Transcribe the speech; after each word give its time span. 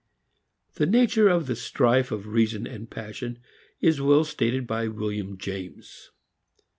The 0.77 0.87
nature 0.87 1.27
of 1.29 1.45
the 1.45 1.55
strife 1.55 2.09
of 2.11 2.25
reason 2.25 2.65
and 2.65 2.89
passion 2.89 3.37
is 3.81 4.01
well 4.01 4.23
stated 4.23 4.65
by 4.65 4.87
William 4.87 5.37
James. 5.37 6.09